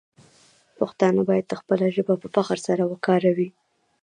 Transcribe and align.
پښتانه 0.77 1.21
باید 1.29 1.57
خپله 1.59 1.85
ژبه 1.95 2.13
په 2.21 2.27
فخر 2.35 2.57
سره 2.67 2.83
وکاروي. 2.87 3.49